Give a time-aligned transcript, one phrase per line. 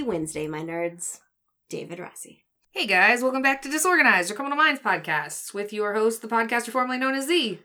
[0.00, 1.18] Happy Wednesday, my nerds.
[1.68, 2.46] David Rossi.
[2.70, 6.70] Hey guys, welcome back to Disorganized, your Criminal Minds podcasts, with your host, the podcaster
[6.70, 7.58] formerly known as Z.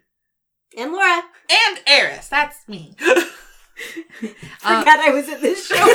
[0.77, 1.21] And Laura.
[1.49, 2.97] And Eris, that's me.
[4.63, 5.75] Uh, Forgot I was in this show.
[5.77, 5.89] I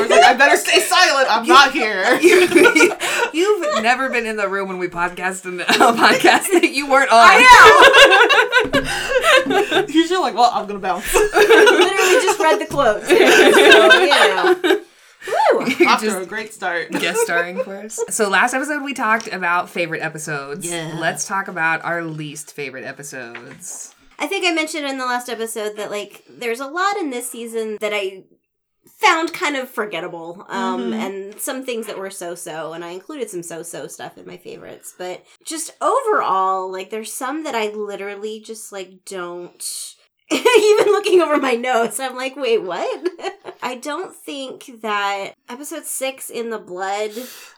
[0.00, 1.28] was like, I better stay silent.
[1.30, 2.02] I'm not here.
[3.36, 6.90] You've never been in the room when we podcast in a uh, podcast that you
[6.90, 7.18] weren't on.
[7.20, 9.86] I know.
[9.88, 11.12] Usually, like, well, I'm gonna bounce.
[11.14, 13.02] Literally just read the quote.
[13.04, 14.80] So, you know.
[15.26, 15.66] Woo.
[15.78, 16.90] You're Off to a great start.
[16.92, 18.00] guest starring for us.
[18.08, 20.68] So last episode we talked about favorite episodes.
[20.70, 20.96] Yeah.
[20.98, 23.94] Let's talk about our least favorite episodes.
[24.18, 27.30] I think I mentioned in the last episode that like there's a lot in this
[27.30, 28.24] season that I
[29.00, 30.94] found kind of forgettable um Mhm.
[30.94, 34.94] and some things that were so-so and I included some so-so stuff in my favorites
[34.96, 39.94] but just overall like there's some that I literally just like don't
[40.30, 43.08] even looking over my notes I'm like wait what
[43.66, 47.10] I don't think that episode 6 in the blood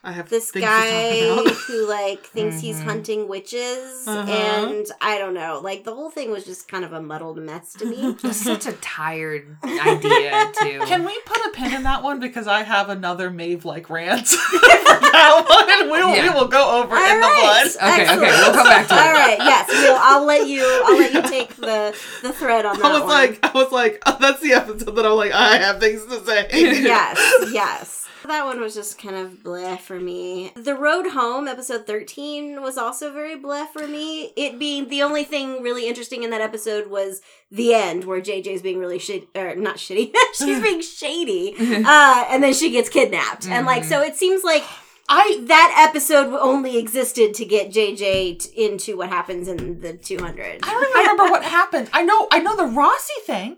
[0.03, 1.21] I have this guy
[1.67, 2.85] who like thinks he's Mhm.
[2.85, 4.31] hunting witches Uh-huh.
[4.31, 7.73] and i don't know like the whole thing was just kind of a muddled mess
[7.75, 10.81] to me It's such a tired idea too.
[10.87, 14.27] Can we put a pin in that one because I have another Mave like rant
[14.29, 16.23] for that one, we will, Yeah.
[16.23, 17.67] we will go over All in the blood.
[17.93, 18.99] Okay, okay, we'll come back to it.
[19.01, 22.77] all right yes we'll, i'll let you i'll let you take the the thread on
[22.79, 23.09] that I was one.
[23.09, 26.25] like, I was like, oh, that's the episode that I'm like, I have things to
[26.25, 26.49] say.
[26.53, 30.53] yes yes that one was just kind of bleh for me.
[30.55, 34.33] The Road Home, episode 13, was also very bleh for me.
[34.37, 38.63] It being the only thing really interesting in that episode was the end, where JJ's
[38.63, 41.55] being really shit, or not shitty, she's being shady.
[41.59, 43.47] Uh, and then she gets kidnapped.
[43.49, 44.65] And like, so it seems like
[45.09, 50.61] I that episode only existed to get JJ t- into what happens in the 200.
[50.63, 51.89] I don't even remember what happened.
[51.93, 53.57] I know I know the Rossi thing.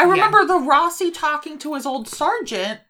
[0.00, 0.10] I Yeah.
[0.12, 2.80] remember the Rossi talking to his old sergeant,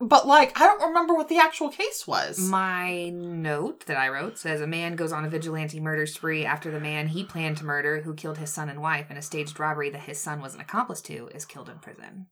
[0.00, 2.38] but like I don't remember what the actual case was.
[2.38, 6.70] My note that I wrote says a man goes on a vigilante murder spree after
[6.70, 9.58] the man he planned to murder, who killed his son and wife in a staged
[9.60, 12.26] robbery that his son was an accomplice to, is killed in prison.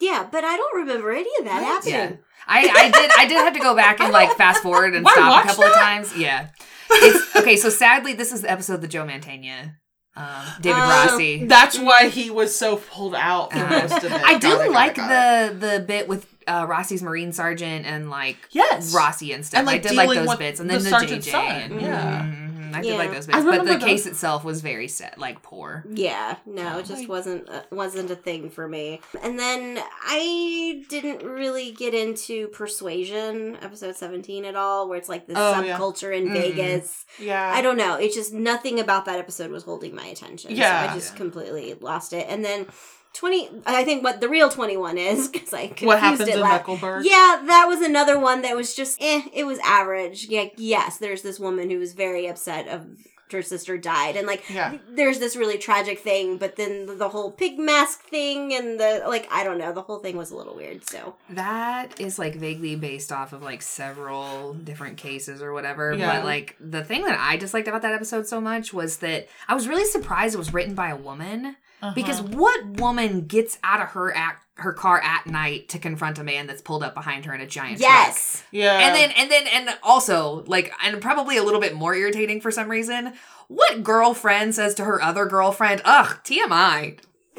[0.00, 1.84] Yeah, but I don't remember any of that What?
[1.84, 2.18] happening.
[2.46, 5.12] I, I did I did have to go back and like fast forward and Why
[5.12, 6.16] stop a couple of times.
[6.16, 6.50] Yeah.
[6.90, 9.74] It's okay, so sadly this is the episode that Joe Mantegna,
[10.18, 11.44] um, David Um, Rossi.
[11.46, 14.22] That's why he was so pulled out for Uh, most of it.
[14.22, 15.10] I do Got it, got it, like got
[15.50, 15.60] it.
[15.60, 18.94] the the bit with uh, Rossi's Marine Sergeant and like Yes.
[18.94, 19.58] Rossi and stuff.
[19.58, 21.30] And, like, I did like those bits, and then the the, JJ.
[21.30, 22.47] son, And, yeah.
[22.72, 24.12] Mhm, I did like those bits, but remember the case those.
[24.12, 25.84] itself was very set, like poor.
[25.92, 29.00] Yeah, no, it just Like- wasn't uh, wasn't a thing for me.
[29.22, 35.26] And then I didn't really get into Persuasion, episode 17 at all, where it's like
[35.26, 35.76] this Oh, yeah.
[35.78, 36.32] subculture in Mhm.
[36.32, 37.04] Vegas.
[37.18, 37.52] Yeah.
[37.54, 37.96] I don't know.
[37.96, 40.54] It's just nothing about that episode was holding my attention.
[40.54, 40.86] Yeah.
[40.86, 42.26] So I just completely lost it.
[42.28, 42.66] And then
[43.14, 46.40] 20 I think what the real 21 is cuz I confused what happens it in
[46.40, 47.04] last Mecklenburg?
[47.04, 50.26] yeah, that was another one that was just eh, it was average.
[50.28, 52.86] Yeah, yes, there's this woman who was very upset of
[53.30, 54.78] her sister died and like Yeah.
[54.88, 59.28] there's this really tragic thing, but then the whole pig mask thing and the like
[59.30, 60.88] I don't know, the whole thing was a little weird.
[60.88, 65.92] So That is like vaguely based off of like several different cases or whatever.
[65.92, 66.16] Yeah.
[66.16, 69.54] But like the thing that I disliked about that episode so much was that I
[69.54, 71.56] was really surprised it was written by a woman.
[71.80, 71.92] Uh-huh.
[71.94, 76.24] Because what woman gets out of her act her car at night to confront a
[76.24, 77.90] man that's pulled up behind her in a giant truck?
[77.90, 78.42] yes.
[78.50, 78.78] yeah.
[78.78, 82.50] And then and then and also like and probably a little bit more irritating for
[82.50, 83.12] some reason.
[83.46, 86.98] What girlfriend says to her other girlfriend, "Ugh, TMI."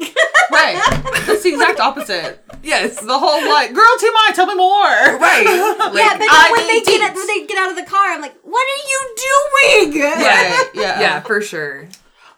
[0.50, 0.80] right.
[1.26, 2.44] That's the exact opposite.
[2.62, 3.00] Yes.
[3.00, 5.18] The whole like, girl, TMI, tell me more.
[5.18, 5.44] Right.
[5.44, 8.08] yeah, but then when they need get out, when they get out of the car,
[8.08, 9.14] I'm like, "What are you
[9.90, 10.14] doing?" Yeah.
[10.14, 11.00] Right, yeah.
[11.00, 11.88] yeah, for sure.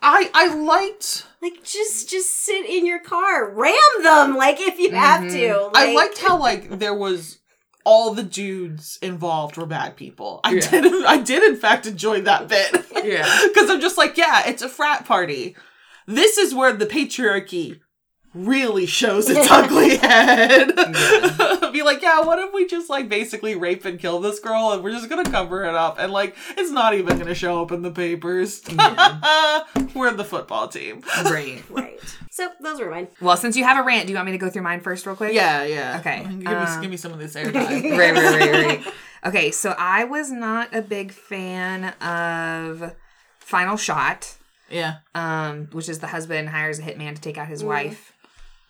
[0.03, 4.93] I I liked like just just sit in your car, ram them like if you
[4.93, 5.33] have Mhm.
[5.33, 5.71] to.
[5.75, 7.39] I liked how like there was
[7.85, 10.41] all the dudes involved were bad people.
[10.45, 10.71] I Yeah.
[10.71, 12.87] did I did in fact enjoy that bit.
[13.05, 13.29] Yeah.
[13.49, 15.57] Because I'm just like, yeah, it's a frat party.
[16.07, 17.81] This is where the patriarchy
[18.35, 20.69] really shows its ugly head.
[21.73, 24.83] Be like, yeah, what if we just like basically rape and kill this girl and
[24.83, 27.83] we're just gonna cover it up and like it's not even gonna show up in
[27.83, 28.63] the papers.
[29.95, 31.03] we're the football team.
[31.25, 31.63] Great.
[31.71, 31.99] right.
[32.31, 33.09] So those were mine.
[33.21, 35.07] Well, since you have a rant, do you want me to go through mine first,
[35.07, 35.33] real quick?
[35.35, 35.99] Yeah, yeah.
[36.01, 37.55] Okay, Give me um, give me some of this airtime.
[37.99, 38.95] right, right, right, right.
[39.25, 42.95] Okay, so I was not a big fan of
[43.39, 44.37] Final Shot,
[44.71, 44.97] yeah.
[45.15, 47.67] um, which is the husband hires a hitman to take out his Mm.
[47.67, 48.12] wife.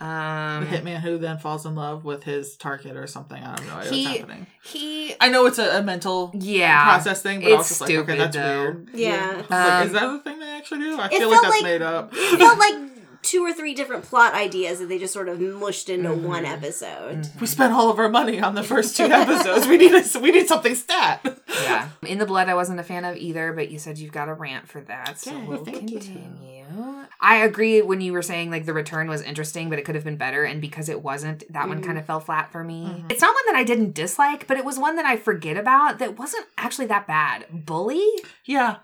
[0.03, 3.41] The Um, hitman who then falls in love with his target or something.
[3.41, 4.47] I don't know what's He- happening.
[4.65, 7.81] he, I know it's a, a mental yeah, process thing, but I was it's just
[7.83, 8.63] like, okay, stupid, that's though.
[8.63, 8.89] weird.
[8.95, 9.31] Yeah.
[9.33, 10.99] I was like, Um, is that the thing they actually do?
[11.01, 12.11] I feel like that's like- made up.
[12.15, 12.75] It felt like
[13.23, 16.27] two or three different plot ideas that they just sort of mushed into Mm-hmm.
[16.27, 17.29] one episode.
[17.41, 19.67] We spent all of our money on the first two episodes.
[19.67, 21.21] we need a, we need something stat.
[21.63, 21.89] Yeah.
[22.07, 24.35] In the Blood, I wasn't a fan of either, but you said you've got a
[24.35, 25.19] rant for that.
[25.21, 25.99] So Yeah, we'll thank you.
[25.99, 26.65] continue.
[27.21, 30.05] I agree when you were saying like the return was interesting, but it could have
[30.05, 30.45] been better.
[30.45, 33.05] And because it wasn't, that one kind of fell flat for me.
[33.11, 35.99] It's not one that I didn't dislike, but it was one that I forget about
[36.01, 37.45] that wasn't actually that bad.
[37.51, 38.05] Bully?
[38.45, 38.77] Yeah.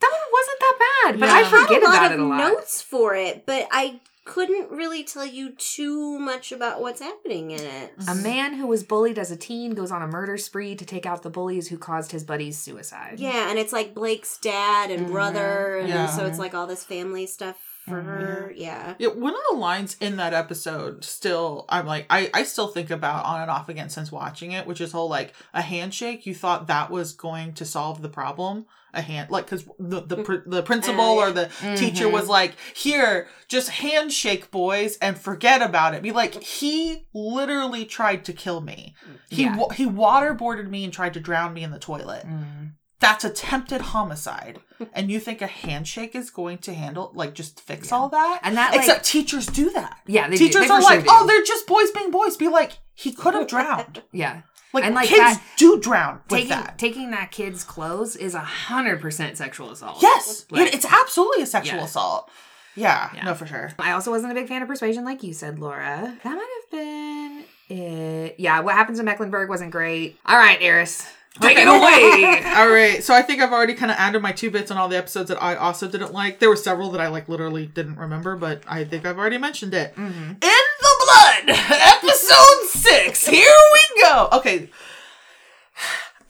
[0.00, 1.32] That one wasn't that bad, but Yeah.
[1.34, 2.38] I I had forget a lot about of it a lot.
[2.38, 7.60] notes for it, but I couldn't really tell you too much about what's happening in
[7.60, 7.92] it.
[8.08, 11.04] A man who was bullied as a teen goes on a murder spree to take
[11.04, 13.16] out the bullies who caused his buddy's suicide.
[13.20, 15.12] Yeah, and it's like Blake's dad and Mhm.
[15.12, 16.06] brother, and Yeah.
[16.06, 18.52] so it's like all this family stuff for her.
[18.56, 18.94] Yeah.
[18.98, 22.90] Yeah, one of the lines in that episode still I'm like I I still think
[22.90, 26.26] about on and off again since watching it, which is whole like a handshake.
[26.26, 28.66] You thought that was going to solve the problem.
[28.96, 31.22] A hand like because the the pr- the principal yeah.
[31.26, 32.12] or the teacher Mhm.
[32.12, 38.24] was like, "Here, just handshake, boys, and forget about it." Be like, he literally tried
[38.26, 38.94] to kill me.
[39.28, 39.56] He Yeah.
[39.74, 42.24] he waterboarded me and tried to drown me in the toilet.
[42.24, 42.74] Mm.
[43.04, 44.60] That's attempted homicide,
[44.92, 48.40] and you think a handshake is going to handle like just fix all that?
[48.42, 49.98] And that, like- except teachers do that.
[50.06, 50.46] Yeah, they do.
[50.46, 52.36] Teachers are sure like, oh, they're just boys being boys.
[52.36, 54.02] Be like, he could have drowned.
[54.12, 54.42] Yeah.
[54.72, 56.78] Like, And, like, kids that- do drown with Taking that.
[56.78, 59.98] taking that kid's clothes is a hundred percent sexual assault.
[60.02, 61.84] yes, Like- it- it's absolutely a sexual Yeah.
[61.84, 62.28] assault.
[62.74, 63.22] Yeah, Yeah.
[63.24, 63.70] no, for sure.
[63.78, 66.18] I also wasn't a big fan of Persuasion, like you said, Laura.
[66.24, 68.34] That might have been it.
[68.38, 70.18] Yeah, what happens in Mecklenburg wasn't great.
[70.26, 71.06] All right, Eris,
[71.40, 72.42] take it away.
[72.56, 74.88] All right, so I think I've already kind of added my two bits on all
[74.88, 76.38] the episodes that I also didn't like.
[76.38, 79.74] There were several that I like literally didn't remember, but I think I've already mentioned
[79.74, 79.94] it.
[79.96, 80.30] Mm-hmm.
[80.30, 83.26] In the blood, episode six.
[83.26, 84.28] Here we go.
[84.32, 84.70] Okay.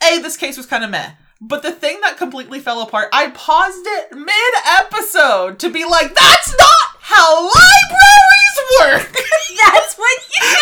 [0.03, 1.11] A, this case was kind of meh.
[1.41, 6.15] But the thing that completely fell apart, I paused it mid episode to be like,
[6.15, 9.11] that's not how libraries work.
[9.57, 10.57] That's what you.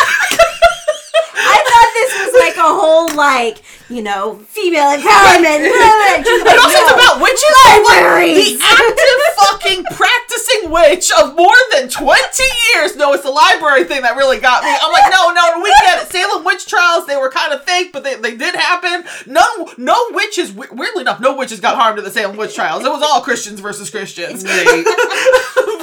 [1.15, 5.61] I thought this was like a whole like you know female empowerment.
[5.61, 6.25] movement.
[6.25, 7.41] And like, also, it's about witches.
[7.85, 8.59] Libraries.
[8.59, 12.17] the active fucking practicing witch of more than 20
[12.75, 12.95] years.
[12.95, 14.69] No, it's the library thing that really got me.
[14.73, 16.11] I'm like, no, no, we get it.
[16.11, 19.03] Salem witch trials, they were kind of fake, but they, they did happen.
[19.27, 22.83] None, no witches, we- weirdly enough, no witches got harmed in the Salem witch trials.
[22.85, 24.43] It was all Christians versus Christians.
[24.43, 24.53] but,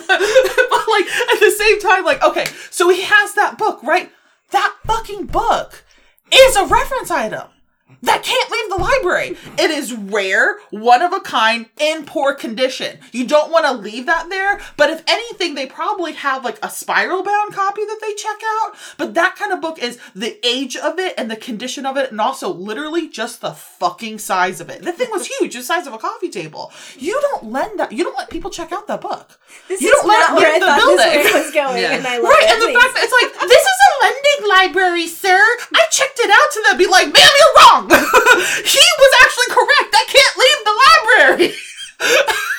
[0.06, 4.10] but like, at the same time, like, okay, so he has that book, right?
[4.50, 5.84] That fucking book
[6.32, 7.48] is a reference item
[8.02, 9.36] that can't leave the library.
[9.58, 12.98] It is rare, one of a kind, in poor condition.
[13.12, 16.70] You don't want to leave that there, but if anything, they probably have like a
[16.70, 18.74] spiral bound copy that they check out.
[18.96, 22.10] But that kind of book is the age of it and the condition of it,
[22.10, 24.82] and also literally just the fucking size of it.
[24.82, 26.72] The thing was huge, the size of a coffee table.
[26.96, 29.38] You don't lend that, you don't let people check out that book.
[29.68, 31.22] This you is don't let it where I leave the thought building.
[31.22, 31.96] this was going, Yeah.
[31.96, 32.50] and I love Right, it.
[32.50, 35.38] and the fact that it's like, this is a lending library, sir.
[35.74, 36.78] I checked it out to them.
[36.78, 37.79] Be like, ma'am, you're wrong.
[37.88, 39.92] he was actually correct.
[39.92, 41.54] That can't leave the library.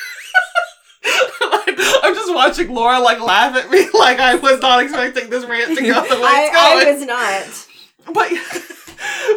[2.04, 5.78] I'm just watching Laura like laugh at me like I was not expecting this rant
[5.78, 6.88] to go the way it's I, going.
[6.88, 7.68] I was not.
[8.06, 8.30] But,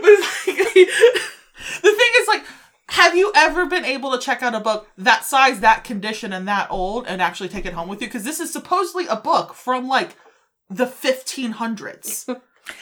[0.00, 0.10] but
[0.46, 0.88] like,
[1.82, 2.44] the thing is, like,
[2.88, 6.48] have you ever been able to check out a book that size, that condition, and
[6.48, 8.08] that old and actually take it home with you?
[8.08, 10.16] Because this is supposedly a book from like
[10.70, 12.40] the 1500s.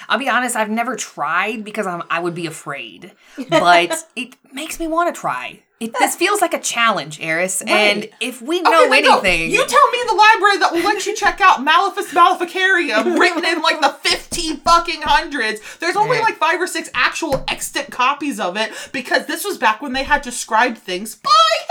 [0.09, 3.13] I'll be honest, I've never tried because I'm, I would be afraid,
[3.49, 5.61] but it makes me want to try.
[5.81, 9.91] It, this feels like a challenge, Eris, and if we know Okay, anything, You tell
[9.91, 13.81] me in the library that will let you check out Malleus Maleficarum written in like
[13.81, 15.61] the 15 fucking hundreds.
[15.79, 19.83] There's only like five or six actual extant copies of it because this was back
[19.83, 21.69] when they had to scribe things by hand.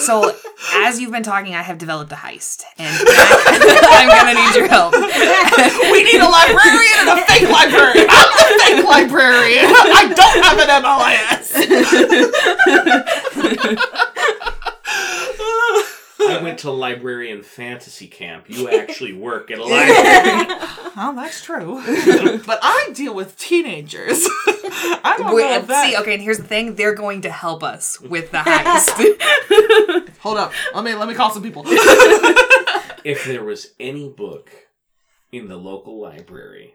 [0.00, 0.34] So,
[0.74, 4.68] as you've been talking, I have developed a heist, and I, am gonna need your
[4.68, 4.92] help.
[5.92, 8.06] we need a librarian and a fake librarian.
[8.08, 9.66] I'm the fake librarian.
[9.66, 10.68] I don't have an
[14.44, 14.54] MLS.
[16.28, 18.44] I went to librarian fantasy camp.
[18.48, 20.46] You actually work at a library.
[21.00, 21.80] Oh, that's true.
[22.44, 24.26] but I deal with teenagers.
[24.46, 25.88] I don't Wait, know if that.
[25.88, 30.18] see, okay, and here's the thing: they're going to help us with the heist.
[30.18, 30.52] Hold up.
[30.74, 31.62] Let me let me call some people.
[33.04, 34.50] if there was any book
[35.30, 36.74] in the local library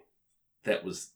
[0.63, 1.10] that was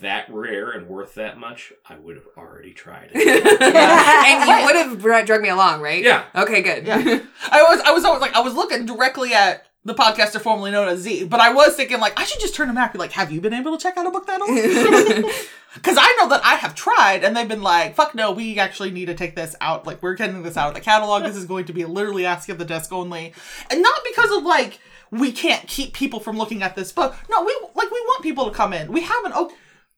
[0.00, 3.16] that rare and worth that much, I would have already tried it.
[3.62, 6.02] and you would have brought- drug me along, right?
[6.02, 6.24] Yeah.
[6.34, 6.86] Okay, good.
[6.86, 7.20] Yeah.
[7.50, 10.88] I was I was always like I was looking directly at the podcaster formerly known
[10.88, 12.98] as Z, but I was thinking like I should just turn him back and be
[13.00, 15.30] like, have you been able to check out a book that old?
[15.74, 18.90] Because I know that I have tried, and they've been like, "Fuck no, we actually
[18.90, 19.86] need to take this out.
[19.86, 21.22] Like, we're getting this out of the catalog.
[21.22, 23.32] This is going to be literally ask at the desk only,
[23.70, 27.16] and not because of like we can't keep people from looking at this book.
[27.30, 28.92] No, we like we want people to come in.
[28.92, 29.50] We have an oh,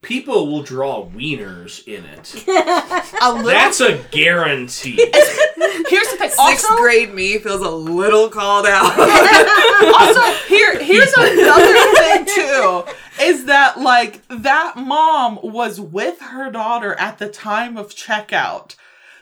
[0.05, 2.35] People will draw wieners in it.
[3.23, 3.43] a.
[3.43, 4.97] That's a guarantee.
[5.89, 6.31] here's the thing.
[6.31, 8.99] Sixth Also, grade me feels a little called out.
[10.01, 12.85] also here here's another thing too
[13.21, 18.77] is that like that mom was with her daughter at the time of checkout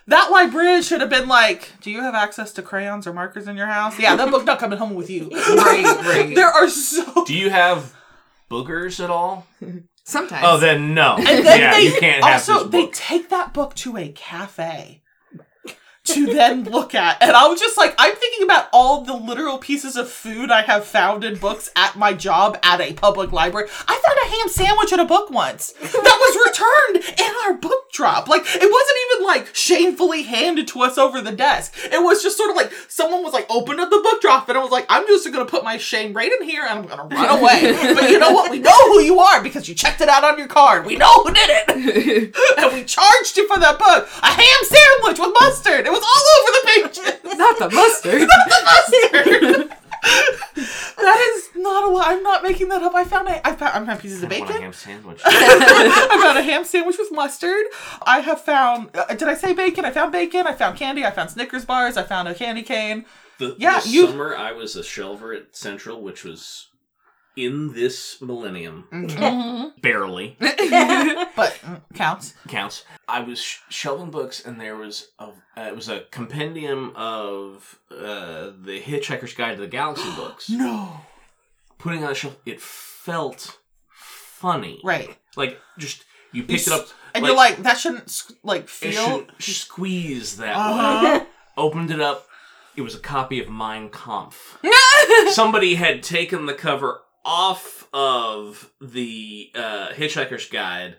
[0.07, 3.57] that librarian should have been like do you have access to crayons or markers in
[3.57, 6.35] your house yeah that book's not coming home with you right, right.
[6.35, 7.93] there are so Do you have
[8.49, 9.47] boogers at all?
[10.03, 10.43] Sometimes.
[10.45, 11.15] Oh, then no.
[11.17, 14.09] and then yeah, they you can't have also this they take that book to a
[14.09, 15.01] cafe
[16.05, 17.21] to then look at.
[17.21, 20.61] And i was just like i'm thinking about all the literal pieces of food i
[20.61, 23.69] have found in books at my job at a public library.
[23.87, 27.91] I found a ham sandwich in a book once that was returned in our book
[27.91, 28.27] drop.
[28.27, 31.73] Like it wasn't even like shamefully handed to us over the desk.
[31.77, 34.57] It was just sort of like someone was like opened up the book drop and
[34.57, 37.05] i was like i'm just gonna put my shame right in here and i'm gonna
[37.05, 37.93] run away.
[37.93, 38.51] But you know what?
[38.51, 40.85] We know who you are because you checked it out on your card.
[40.85, 42.35] We know who did it.
[42.57, 44.07] And we charged you for that book.
[44.21, 45.85] A ham sandwich with mustard.
[45.85, 47.37] It was all over the pages.
[47.37, 48.21] Not the mustard.
[48.29, 49.77] the mustard.
[50.97, 52.03] that is not a lie.
[52.07, 52.93] I'm not making that up.
[52.93, 55.21] I found a, I found, I found pieces of I want a ham sandwich.
[55.25, 57.65] I found a ham sandwich with mustard.
[58.05, 58.89] I have found.
[58.95, 59.85] Uh, did I say bacon?
[59.85, 60.45] I found bacon.
[60.47, 61.05] I found candy.
[61.05, 61.95] I found Snickers bars.
[61.97, 63.05] I found a candy cane.
[63.39, 66.67] The, Yeah, the you- summer I was a shelver at Central, which was
[67.35, 69.79] in this millennium, Mm-hmm.
[69.81, 72.33] barely But mm, counts.
[72.47, 72.85] counts.
[73.07, 75.23] I was sh- shelving books, and there was a
[75.57, 80.49] uh, it was a compendium of uh, the Hitchhiker's Guide to the Galaxy books.
[80.49, 81.01] No.
[81.79, 83.57] Putting it on a shelf, it felt
[83.89, 84.79] funny.
[84.83, 85.17] Right.
[85.35, 88.69] Like just you picked it s- up, And you're like that shouldn't s- like it
[88.69, 89.25] feel.
[89.39, 90.55] should squeeze that.
[90.55, 91.25] Uh-huh.
[91.57, 92.27] opened it up.
[92.75, 94.57] It was a copy of Mein Kampf.
[95.31, 100.97] Somebody had taken the cover off of the uh, Hitchhiker's Guide,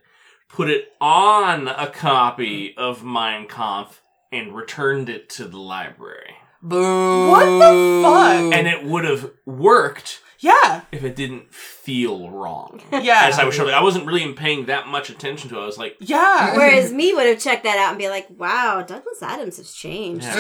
[0.48, 4.02] put it on a copy of Mein Kampf,
[4.32, 6.34] and returned it to the library.
[6.62, 7.30] Boo.
[7.30, 8.54] What the fuck?
[8.54, 10.82] And it would have worked yeah.
[10.92, 12.80] if it didn't feel wrong.
[12.92, 13.22] Yeah.
[13.24, 15.62] As I was showing, I wasn't really paying that much attention to it.
[15.62, 16.54] I was like, Yeah.
[16.56, 20.26] Whereas me would have checked that out and be like, "Wow, Douglas Adams has changed."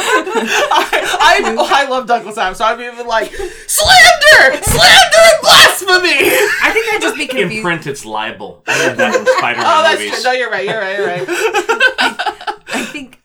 [0.00, 6.30] I, I oh, I love Douglas Adams, so I'm even like slander, slander, and blasphemy.
[6.62, 7.62] I think I'd just be in confused.
[7.64, 8.62] print, it's libel.
[8.66, 10.22] I read that in Spider-Man Oh, that's movies.
[10.22, 10.32] true.
[10.32, 10.64] No, you're right.
[10.66, 10.96] You're right.
[10.98, 12.14] You're right.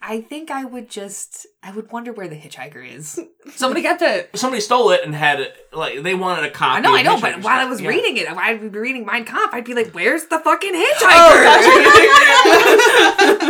[0.06, 3.18] I think I would just I would wonder where the hitchhiker is.
[3.56, 4.28] Somebody got the.
[4.36, 5.56] Somebody stole it and had it.
[5.72, 6.80] Like they wanted a copy.
[6.80, 7.88] I know, of I know, but while I was Yeah.
[7.88, 9.54] reading it, I'd be reading Mein Kampf.
[9.54, 12.44] I'd be like, "Where's the fucking hitchhiker?" Oh,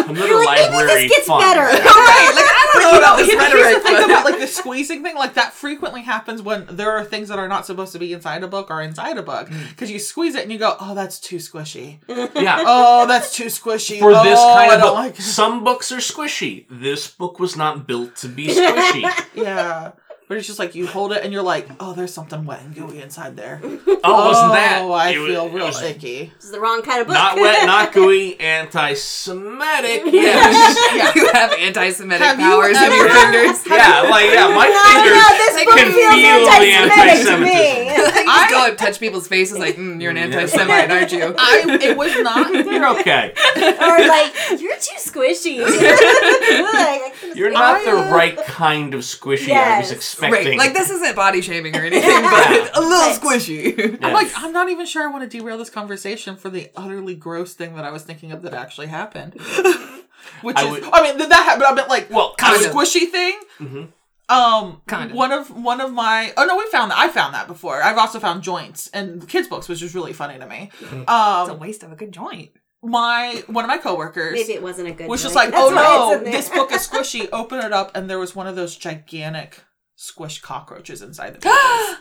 [0.09, 1.41] another You're like, maybe library this gets fun.
[1.41, 1.61] better.
[1.61, 4.25] right, like I But know you know, about this here- here's the thing but- about
[4.25, 5.15] like the squeezing thing.
[5.15, 8.43] Like that frequently happens when there are things that are not supposed to be inside
[8.43, 9.69] a book or inside a book mm.
[9.69, 11.99] because you squeeze it and you go, "Oh, that's too squishy.
[12.07, 12.63] Yeah.
[12.65, 15.97] Oh, that's too squishy." For this Oh, kind I of book, like some books are
[15.97, 16.65] squishy.
[16.69, 19.03] This book was not built to be squishy.
[19.35, 19.91] Yeah.
[20.33, 22.73] But it's just like you hold it and you're like, oh, there's something wet and
[22.73, 23.61] gooey inside there.
[24.05, 24.81] Oh, it wasn't that?
[24.83, 26.33] Oh, I It was- feel it real was icky.
[26.35, 27.13] This is the wrong kind of book.
[27.13, 30.01] Not wet, not gooey, anti-Semitic.
[30.13, 31.15] Yes.
[31.15, 33.63] you have anti-Semitic Have you powers in your fingers.
[33.65, 37.43] yeah, like yeah, my no, fingers no, can feel the anti-Semitic to anti-Semitism.
[37.43, 38.23] me.
[38.33, 41.95] You go and touch people's faces like, mm, "You're an anti-Semite, aren't you?" I it
[41.97, 43.33] was not You're okay.
[43.55, 45.59] or like, you're too squishy.
[45.63, 49.91] Like, You're not the right kind of squishy I was Yes.
[50.25, 50.57] Expecting.
[50.59, 53.19] Right, like this isn't body shaming or anything, but it's a little Right.
[53.19, 53.99] squishy.
[54.03, 57.15] I'm like, I'm not even sure I want to derail this conversation for the utterly
[57.15, 59.33] gross thing that I was thinking of that actually happened.
[60.41, 61.65] Which I is, would- I mean, th- that happened.
[61.65, 62.71] I meant like Well, a kind of.
[62.71, 63.39] squishy thing.
[63.59, 63.87] Mhm.
[64.29, 65.13] Um, Kinda.
[65.13, 67.83] one of one of my oh no, we found that I found that before.
[67.83, 70.71] I've also found joints and kids books, which is really funny to me.
[70.79, 72.51] It's a Um, waste of a good joint.
[72.81, 75.07] my one of my coworkers Maybe it wasn't a good.
[75.09, 76.33] was just like, oh That's why no, it's in there.
[76.33, 77.27] this book is squishy.
[77.33, 79.59] Open it up, and there was one of those gigantic
[79.97, 81.97] squished cockroaches inside the pages,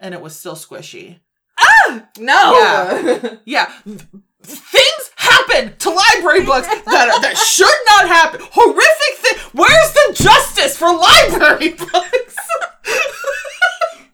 [0.00, 1.20] and it was still squishy.
[1.58, 2.08] Ah!
[2.18, 2.52] No.
[2.58, 3.36] Yeah.
[3.44, 4.00] Yeah, th-
[4.42, 8.40] things happen to library books that are, that should not happen.
[8.42, 9.38] Horrific thing.
[9.52, 12.35] Where's the justice for library books?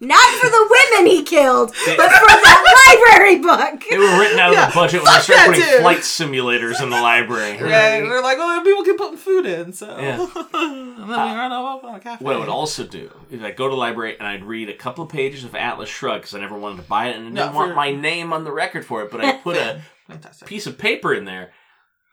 [0.04, 3.85] Not for the women he killed, but for that library book.
[3.88, 5.80] They were written out Yeah, of the budget when they started putting dude.
[5.80, 7.52] flight simulators in the library.
[7.59, 9.87] Yeah, they're like, well, people can put food in, so.
[9.97, 10.21] Yeah.
[10.54, 12.25] and then we uh, run off on a cafe.
[12.25, 14.75] What I would also do is I'd go to the library and I'd read a
[14.75, 17.42] couple of pages of Atlas Shrugged because I never wanted to buy it and I
[17.44, 20.49] didn't want for- my name on the record for it, but I put a Fantastic.
[20.49, 21.52] piece of paper in there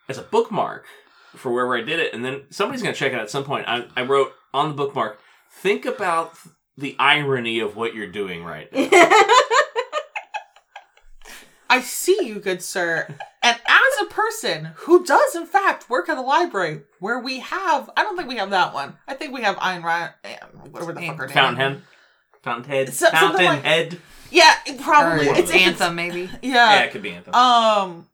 [0.07, 0.85] as a bookmark
[1.35, 3.43] for wherever I did it, and then somebody's going to check it out at some
[3.43, 3.67] point.
[3.67, 5.19] I, I wrote on the bookmark,
[5.51, 6.33] think about
[6.79, 8.89] the irony of what you're doing right now.
[11.71, 13.07] I see you, good sir.
[13.43, 17.89] And as a person who does, in fact, work at a library where we have,
[17.95, 18.97] I don't think we have that one.
[19.07, 20.37] I think we have Ayn Rand, eh,
[20.71, 21.33] whatever the fuck her name.
[21.35, 21.81] Fountainhead.
[22.41, 22.93] Fountainhead.
[22.93, 23.99] So- something like- Fountainhead.
[24.31, 25.27] Yeah, it Or probably.
[25.27, 26.21] It's, it's anthem, maybe.
[26.41, 26.79] yeah, Yeah.
[26.81, 27.33] it could be Anthem.
[27.35, 28.07] Um,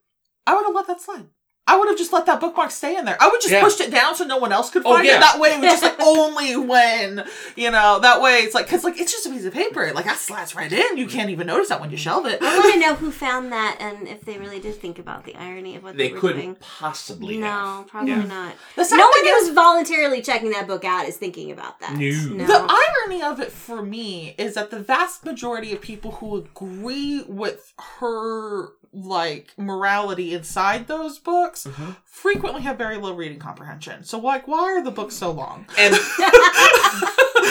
[0.48, 1.26] I would have let that slide.
[1.68, 3.18] I would have just let that bookmark stay in there.
[3.20, 3.64] I would just Yeah.
[3.64, 5.18] pushed it down so no one else could Oh, find yeah.
[5.18, 5.20] it.
[5.22, 8.00] That way, it was just like only when you know.
[8.00, 9.92] That way, it's like because like it's just a piece of paper.
[9.94, 10.98] Like that slides right in.
[10.98, 12.40] You can't even notice that when you shelve it.
[12.42, 15.36] I want to know who found that and if they really did think about the
[15.36, 16.58] irony of what they, they were couldn't doing.
[16.60, 17.88] possibly No, have.
[17.88, 18.22] probably Yeah.
[18.26, 18.54] not.
[18.78, 21.96] No one thing who's voluntarily checking that book out is thinking about that.
[21.96, 22.46] No.
[22.46, 27.24] The irony of it for me is that the vast majority of people who agree
[27.28, 31.92] with her like morality inside those books mm-hmm.
[32.06, 34.04] frequently have very low reading comprehension.
[34.04, 35.68] So like why are the books so long?
[35.78, 35.94] And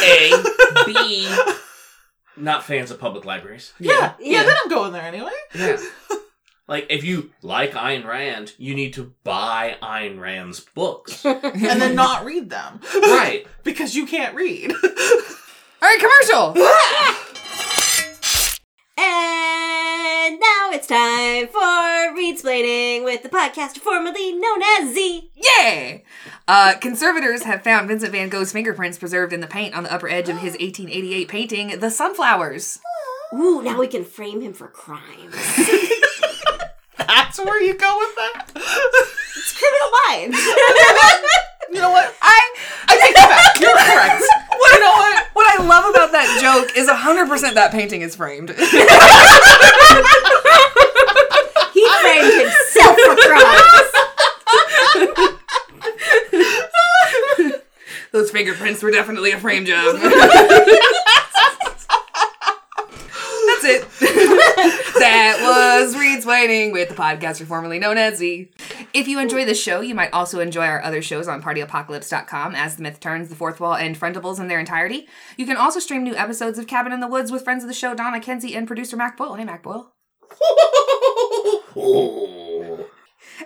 [0.06, 0.42] A,
[0.86, 1.34] B,
[2.36, 3.72] not fans of public libraries.
[3.78, 4.14] Yeah.
[4.18, 4.42] Yeah, Yeah.
[4.44, 5.32] then I'm going there anyway.
[5.54, 5.76] Yeah.
[6.66, 11.22] Like, if you like Ayn Rand, you need to buy Ayn Rand's books.
[11.22, 12.80] And then not read them.
[12.94, 13.46] right.
[13.64, 14.72] because you can't read.
[14.72, 14.78] All
[15.82, 16.54] right, commercial.
[20.84, 25.30] It's time for Readsplaining with the podcaster formerly known as Z.
[25.34, 26.04] Yay!
[26.46, 30.08] Uh, conservators have found Vincent van Gogh's fingerprints preserved in the paint on the upper
[30.08, 32.80] edge of his 1888 painting, The Sunflowers.
[33.32, 35.34] Ooh, now we can frame him for crimes.
[36.98, 38.50] That's where you go with that.
[38.54, 40.38] it's criminal minds.
[41.72, 42.14] you know what?
[42.20, 42.54] I,
[42.88, 43.60] I take it back.
[43.60, 44.22] You're correct.
[44.52, 45.26] you know what?
[45.32, 48.50] What I love about that joke is 100% that painting is framed.
[58.12, 59.96] Those fingerprints were definitely a frame job.
[59.96, 60.12] That's
[63.64, 63.88] it.
[65.00, 68.52] that was Readsplaining with the podcaster formerly known as Z.
[68.92, 72.76] If you enjoy this show, you might also enjoy our other shows on partyapocalypse.com as
[72.76, 75.08] The Myth Turns, The Fourth Wall, and Friendables in their entirety.
[75.36, 77.74] You can also stream new episodes of Cabin in the Woods with friends of the
[77.74, 79.34] show, Donna Kenzie and producer Mac Boyle.
[79.34, 79.92] Hey, Mac Boyle.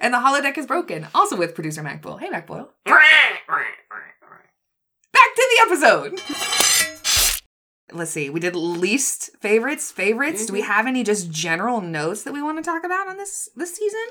[0.00, 2.18] And The Holodeck is Broken, also with producer Mac Boyle.
[2.18, 2.70] Hey, Mac Boyle.
[5.12, 6.20] Back to the episode.
[7.92, 8.30] Let's see.
[8.30, 10.46] We did least favorites, favorites.
[10.46, 10.70] Do we mm-hmm.
[10.70, 14.06] have any just general notes that we want to talk about on this this season?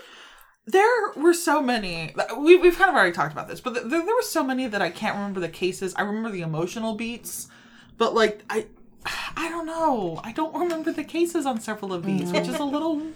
[0.65, 2.13] There were so many.
[2.37, 4.89] We, we've kind of already talked about this, but there were so many that I
[4.89, 5.93] can't remember the cases.
[5.95, 7.47] I remember the emotional beats,
[7.97, 8.65] but like I,
[9.39, 10.19] I don't know.
[10.23, 13.01] I don't remember the cases on several of these, which is a little.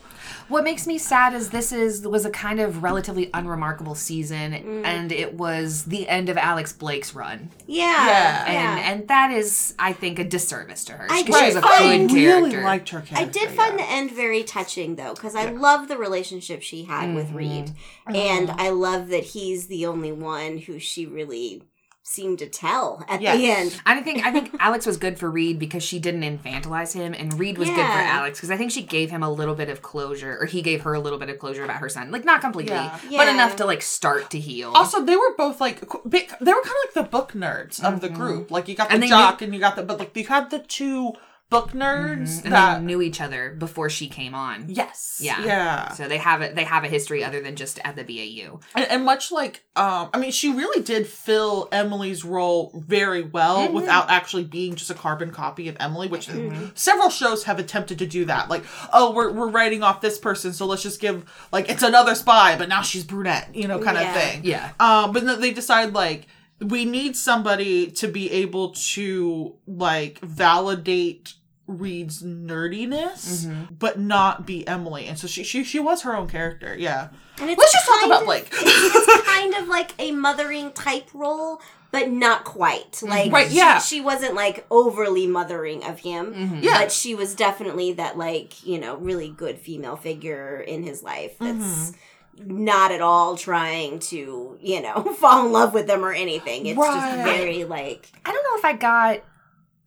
[0.47, 4.53] What makes me sad is this is was a kind of relatively unremarkable season,
[4.85, 7.85] and it was the end of Alex Blake's run, Yeah.
[8.05, 8.45] Yeah.
[8.47, 8.91] and yeah.
[8.91, 11.69] and that is, I think, a disservice to her I because she was a did
[11.69, 13.85] find- good I really liked her I did find yeah.
[13.85, 17.71] the end very touching though, because I love the relationship she had with Reid.
[18.07, 18.59] And Mm-hmm.
[18.59, 21.63] I love that he's the only one who she really
[22.11, 23.37] seemed to tell at Yes.
[23.37, 23.81] the end.
[23.85, 27.39] I think I think Alex was good for Reid because she didn't infantilize him, and
[27.39, 29.81] Reid was good for Alex because I think she gave him a little bit of
[29.81, 32.41] closure, or he gave her a little bit of closure about her son, like not
[32.41, 32.99] completely, Yeah.
[33.11, 34.71] but enough to like start to heal.
[34.73, 38.01] Also, they were both like big, they were kind of like the book nerds of
[38.01, 38.17] the mm-hmm.
[38.17, 38.51] group.
[38.51, 40.49] Like you got the And they jock and you got the, but like you had
[40.49, 41.13] the two
[41.51, 42.79] book nerds and that.
[42.79, 44.65] they knew each other before she came on.
[44.69, 45.19] yes.
[45.21, 45.43] Yeah.
[45.45, 45.89] Yeah.
[45.91, 46.55] So they have it.
[46.55, 48.61] They have a history other than just at the BAU.
[48.73, 53.59] And, and much like, um, I mean, she really did fill Emily's role very well
[53.65, 53.73] Mm-hmm.
[53.75, 56.29] without actually being just a carbon copy of Emily, which
[56.73, 58.49] several shows have attempted to do that.
[58.49, 62.15] Like, oh, we're, we're writing off this person, so let's just give, like, it's another
[62.15, 64.15] spy, but now she's brunette, you know, kind Yeah.
[64.15, 64.41] of thing.
[64.45, 64.71] Yeah.
[64.79, 66.27] Um, but then they decide, like,
[66.61, 71.33] we need somebody to be able to, like, validate
[71.79, 73.73] Reid's nerdiness, Mm-hmm.
[73.79, 75.05] but not be Emily.
[75.07, 77.09] And so she, she, she was her own character, yeah.
[77.39, 78.47] And it's Let's just talk about of- Blake.
[78.51, 83.01] it's kind of like a mothering type role, but not quite.
[83.03, 83.79] Like Right, she, yeah.
[83.79, 86.33] she wasn't like overly mothering of him.
[86.33, 86.59] Mm-hmm.
[86.63, 86.79] Yeah.
[86.81, 91.37] But she was definitely that like, you know, really good female figure in his life
[91.39, 91.91] that's
[92.37, 92.63] Mm-hmm.
[92.65, 96.65] not at all trying to, you know, fall in love with them or anything.
[96.65, 96.93] It's Right.
[96.93, 99.21] just very like I don't know if I got.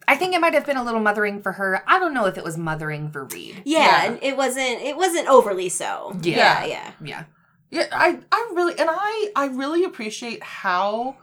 [0.07, 1.83] I think it might have been a little mothering for her.
[1.87, 3.63] I don't know if it was mothering for Reid.
[3.65, 4.05] yeah, Yeah.
[4.13, 6.17] and it wasn't it wasn't overly so.
[6.23, 6.65] Yeah.
[6.65, 6.93] Yeah, yeah.
[7.03, 7.25] Yeah.
[7.71, 11.17] Yeah, I I really and I I really appreciate how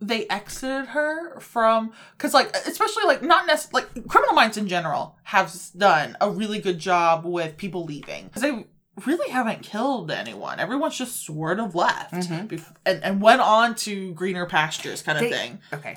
[0.00, 5.16] they exited her from because like especially like not necessarily like criminal minds in general
[5.22, 8.66] have done a really good job with people leaving because they
[9.06, 12.48] really haven't killed anyone everyone's just sort of left Mhm.
[12.48, 15.96] bef- and, and went on to greener pastures kind of They- thing Okay.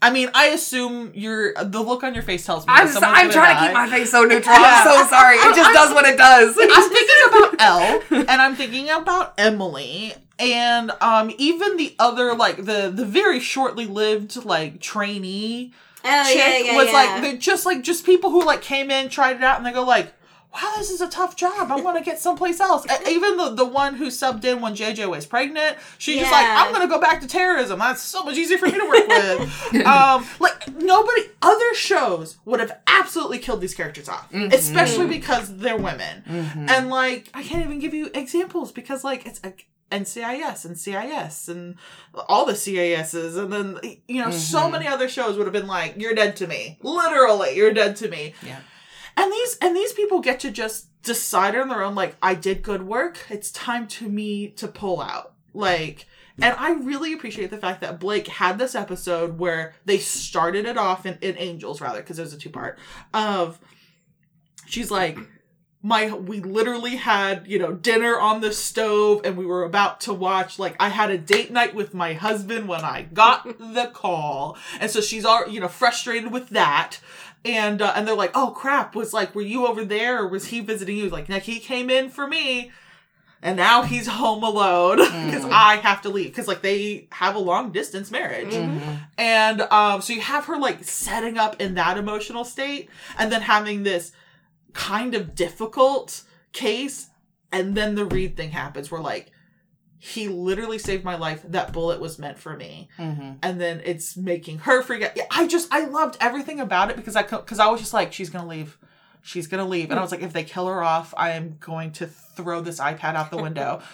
[0.00, 2.72] I mean, I assume you're the look on your face tells me.
[2.72, 3.60] I'm, that so, I'm trying die.
[3.60, 4.54] to keep my face so neutral.
[4.56, 5.36] I'm so sorry.
[5.36, 6.56] It just does what it does.
[6.60, 7.60] I'm thinking about
[8.10, 13.40] Elle, and I'm thinking about Emily, and um, even the other like the the very
[13.40, 15.72] shortly lived like trainee
[16.04, 16.92] Oh chick yeah, yeah, was yeah.
[16.92, 19.72] like they're just like just people who like came in, tried it out, and they
[19.72, 20.12] go like.
[20.54, 21.70] Wow, this is a tough job.
[21.70, 22.86] I want to get someplace else.
[23.06, 26.72] Even the, the one who subbed in when JJ was pregnant, she's just like, I'm
[26.72, 27.78] gonna go back to terrorism.
[27.78, 29.86] That's so much easier for me to work with.
[29.86, 34.52] um, like nobody, other shows would have absolutely killed these characters off, mm-hmm.
[34.52, 36.24] especially because they're women.
[36.26, 36.66] Mm-hmm.
[36.68, 41.48] And like, I can't even give you examples because like it's like NCIS and CIS
[41.48, 41.76] and
[42.28, 44.72] all the CISs, and then you know so mm-hmm.
[44.72, 48.08] many other shows would have been like, "You're dead to me," literally, "You're dead to
[48.08, 48.60] me." Yeah.
[49.18, 52.62] And these and these people get to just decide on their own, like, "I did
[52.62, 53.18] good work.
[53.28, 56.06] It's time to me to pull out." Like.
[56.40, 60.78] And I really appreciate the fact that Blake had this episode where they started it
[60.78, 62.78] off in, in Angels, rather, because it was a two part,
[63.12, 63.58] of
[64.64, 65.18] she's like,
[65.82, 70.12] my we literally had you know dinner on the stove and we were about to
[70.12, 74.56] watch like i had a date night with my husband when i got the call
[74.80, 76.98] and so she's all you know frustrated with that
[77.44, 80.22] and uh, and they're like oh crap was like were you over there?
[80.22, 81.08] Or was he visiting you?
[81.08, 82.70] Like now he came in for me
[83.42, 84.96] and now he's home alone
[85.26, 86.28] because i have to leave.
[86.28, 88.54] Because like they have a long distance marriage.
[89.16, 93.42] And um, so you have her like setting up in that emotional state, and then
[93.42, 94.12] having this
[94.72, 96.22] kind of difficult
[96.52, 97.08] case,
[97.52, 99.30] and then the Reid thing happens where like
[99.98, 101.42] he literally saved my life.
[101.48, 103.32] That bullet was meant for me, mm-hmm.
[103.42, 105.14] and then it's making her forget.
[105.16, 108.12] Yeah, I just I loved everything about it because I because I was just like
[108.12, 108.78] she's gonna leave.
[109.22, 111.92] She's gonna leave, and I was like, if they kill her off, I am going
[111.92, 113.82] to throw this iPad out the window.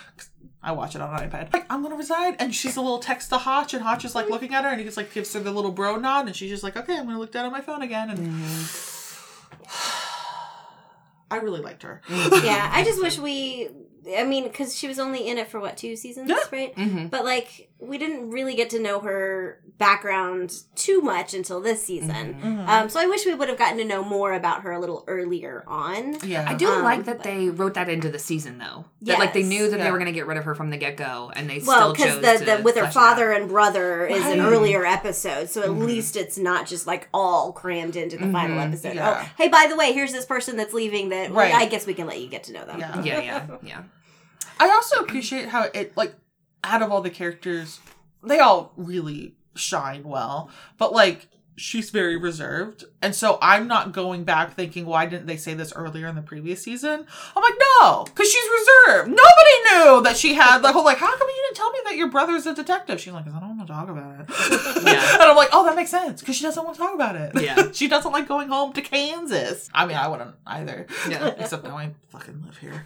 [0.64, 1.52] I watch it on an iPad.
[1.52, 2.36] Like, I'm gonna resign.
[2.38, 4.78] And she's a little text to Hotch, and Hotch is like looking at her, and
[4.78, 7.04] he just like gives her the little bro nod, and she's just like, okay, I'm
[7.04, 8.10] gonna look down at my phone again.
[8.10, 9.60] And mm-hmm.
[11.30, 12.00] I really liked her.
[12.08, 12.46] Mm-hmm.
[12.46, 13.68] yeah, I just wish we.
[14.16, 16.74] I mean, because she was only in it for what two seasons, right?
[16.74, 17.06] Mm-hmm.
[17.06, 22.34] But like, we didn't really get to know her background too much until this season.
[22.34, 22.68] Mm-hmm.
[22.68, 25.04] Um, so I wish we would have gotten to know more about her a little
[25.08, 26.16] earlier on.
[26.24, 26.46] Yeah.
[26.48, 28.84] I do Um, like that but- they wrote that into the season though.
[29.02, 30.78] That like they knew that they were going to get rid of her from the
[30.78, 34.40] get go, and they Well, because the, the with her father and brother is an
[34.40, 38.94] earlier episode, so at least it's not just like all crammed into the final episode.
[38.94, 39.20] Yeah.
[39.22, 41.10] Oh, hey, by the way, here's this person that's leaving.
[41.10, 42.80] That well, I guess we can let you get to know them.
[42.80, 43.02] Yeah.
[43.02, 43.82] Yeah, yeah, yeah.
[44.60, 46.14] I also appreciate how it like
[46.64, 47.80] out of all the characters,
[48.22, 50.50] they all really shine well.
[50.78, 52.84] But like she's very reserved.
[53.00, 56.22] And so I'm not going back thinking, why didn't they say this earlier in the
[56.22, 57.06] previous season?
[57.36, 59.08] I'm like, no, because she's reserved.
[59.10, 61.96] Nobody knew that she had the whole like, how come you didn't tell me that
[61.96, 63.00] your brother's a detective?
[63.00, 64.26] She's like, I don't want to talk about it.
[64.84, 65.12] Yeah.
[65.14, 67.40] and I'm like, oh, that makes sense because she doesn't want to talk about it.
[67.40, 67.68] Yeah.
[67.72, 69.68] she doesn't like going home to Kansas.
[69.74, 70.86] I mean, I wouldn't either.
[71.08, 71.26] Yeah.
[71.38, 72.82] Except now I fucking live here.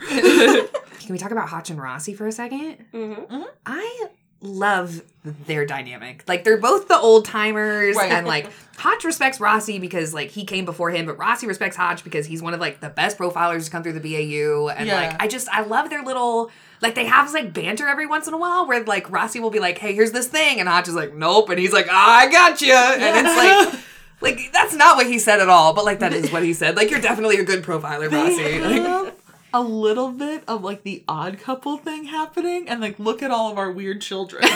[1.00, 2.84] Can we talk about Hotch and Rossi for a second?
[2.92, 4.08] hmm I
[4.40, 6.24] love their dynamic.
[6.28, 8.12] Like they're both the old timers, Right.
[8.12, 12.04] and like Hotch respects Rossi because like he came before him, but Rossi respects Hotch
[12.04, 14.68] because he's one of like the best profilers to come through the BAU.
[14.68, 14.94] And Yeah.
[15.08, 18.28] like I just I love their little like they have this like banter every once
[18.28, 20.86] in a while where like Rossi will be like, "Hey, here's this thing," and Hotch
[20.88, 23.36] is like, "Nope," and he's like, "Ah, "I got you," and it's
[23.74, 23.80] like.
[24.20, 26.74] Like that's not what he said at all, but like that is what he said.
[26.74, 28.58] Like you're definitely a good profiler, Rossi.
[28.58, 29.14] Like,
[29.54, 33.50] a little bit of like the odd couple thing happening, and like look at all
[33.50, 34.42] of our weird children.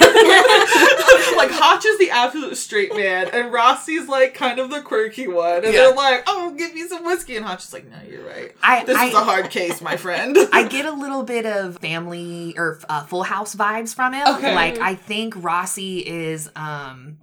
[1.37, 5.64] like Hotch is the absolute straight man, and Rossi's like kind of the quirky one,
[5.64, 5.81] and Yeah.
[5.87, 8.55] they're like, "Oh, give me some whiskey," and Hotch is like, "No, you're right.
[8.62, 11.78] I- this I- is a hard case, my friend." I get a little bit of
[11.78, 14.26] family or uh, Full House vibes from him.
[14.37, 14.55] Okay.
[14.55, 17.18] Like I think Rossi is um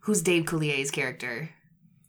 [0.00, 1.50] who's Dave Coulier's character?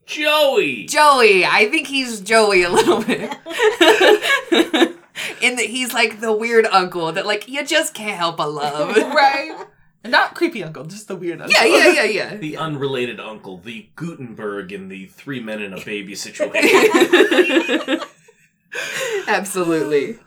[0.06, 0.86] Joey.
[0.86, 1.46] Joey.
[1.46, 3.32] I think he's Joey a little bit.
[5.41, 8.96] In that he's like the weird uncle that like you just can't help but love.
[8.98, 9.65] right?
[10.04, 11.60] And not creepy uncle, just the weird uncle.
[11.60, 12.36] Yeah, yeah, yeah, yeah.
[12.36, 16.70] The unrelated uncle, the Guttenberg in the three men and a baby situation.
[19.28, 20.20] Absolutely.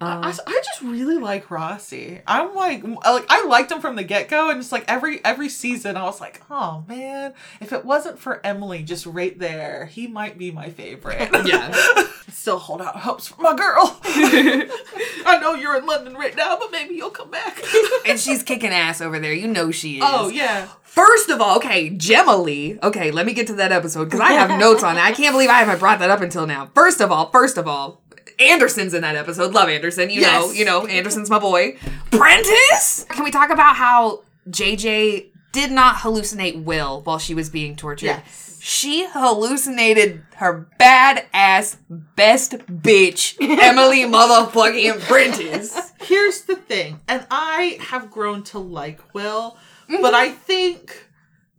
[0.00, 2.20] I, uh, I just really like Rossi.
[2.26, 5.48] I'm like, like I liked him from the get go, and it's like every every
[5.48, 10.06] season I was like, oh man, if it wasn't for Emily just right there, he
[10.06, 11.30] might be my favorite.
[11.46, 11.72] Yeah.
[12.28, 14.00] Still hold out hopes for my girl.
[14.04, 17.60] I know you're in London right now, but maybe you'll come back.
[18.06, 19.32] and she's kicking ass over there.
[19.32, 20.04] You know she is.
[20.04, 22.78] oh yeah, First of all, okay, Gemma Lee.
[22.82, 25.04] Okay, let me get to that episode because I have notes on that.
[25.04, 26.70] I can't believe I haven't brought that up until now.
[26.74, 28.00] First of all, first of all,
[28.38, 29.52] Anderson's in that episode.
[29.52, 30.10] Love Anderson.
[30.10, 31.76] You know, you know, Anderson's my boy.
[32.10, 33.04] Prentiss?
[33.08, 38.06] Can we talk about how JJ did not hallucinate Will while she was being tortured.
[38.06, 38.58] Yes.
[38.60, 45.92] She hallucinated her badass best bitch, Emily motherfucking Prentiss.
[46.02, 49.56] Here's the thing, and I have grown to like Will,
[49.88, 50.02] Mm-hmm.
[50.02, 51.06] but I think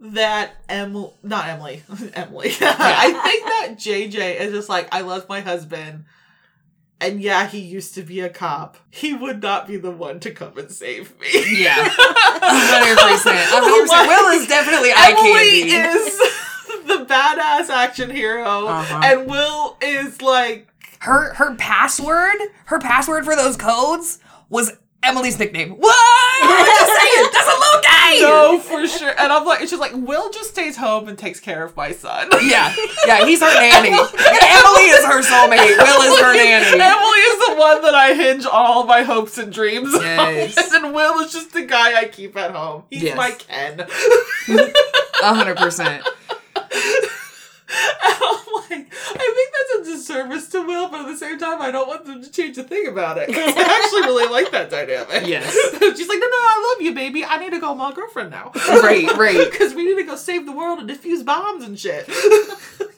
[0.01, 1.81] that Emily, not Emily,
[2.13, 2.49] Emily.
[2.61, 6.03] I think that JJ is just like, I love my husband.
[6.99, 8.77] And yeah, he used to be a cop.
[8.89, 11.27] He would not be the one to come and save me.
[11.63, 11.87] Yeah.
[11.89, 13.43] 100%.
[13.45, 14.07] 100%.
[14.07, 15.99] Will is definitely eye Emily candy.
[15.99, 16.17] is
[16.87, 19.01] the badass action hero, Uh-huh.
[19.03, 20.67] and Will is like
[21.01, 24.71] her her password, her password for those codes was
[25.03, 25.71] Emily's nickname.
[25.71, 25.95] What?
[26.43, 27.81] I'm just saying, that's a little
[28.13, 28.19] gay.
[28.21, 29.09] no for sure.
[29.17, 31.91] And I'm like, it's just like Will just stays home and takes care of my
[31.91, 32.29] son.
[32.43, 32.73] Yeah,
[33.05, 33.89] yeah, he's her nanny.
[33.89, 35.77] Emily is her soulmate.
[35.77, 36.79] Will is her nanny.
[36.81, 40.57] Emily is the one that I hinge all my hopes and dreams Yes.
[40.57, 40.63] on.
[40.87, 42.83] And Will is just the guy I keep at home.
[42.89, 43.17] He's Yes.
[43.17, 43.79] my Ken.
[45.23, 46.03] A hundred percent.
[48.69, 51.87] Like, I think that's a disservice to Will, but at the same time, I don't
[51.87, 53.29] want them to change a thing about it.
[53.29, 53.33] I
[53.83, 55.25] actually really like that dynamic.
[55.27, 55.51] Yes.
[55.97, 57.23] She's like, no, no, I love you, baby.
[57.23, 58.51] I need to go with my girlfriend now.
[58.67, 59.37] Right, right.
[59.57, 62.07] Because we need to go save the world and defuse bombs and shit.